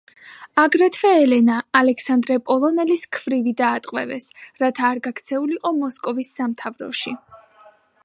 აგრეთვე 0.61 1.11
ელენა, 1.25 1.57
ალექსანდრე 1.81 2.39
პოლონელის 2.47 3.05
ქვრივი, 3.19 3.55
დაატყვევეს, 3.61 4.29
რათა 4.65 4.91
არ 4.95 5.05
გაქცეულიყო 5.11 5.77
მოსკოვის 5.85 6.37
სამთავროში. 6.41 7.17